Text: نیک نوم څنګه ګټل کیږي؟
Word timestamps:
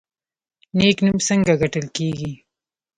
نیک 0.77 0.97
نوم 1.05 1.17
څنګه 1.27 1.53
ګټل 1.61 1.85
کیږي؟ 1.95 2.31